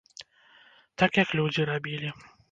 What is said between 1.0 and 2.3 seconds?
Так як людзі рабілі.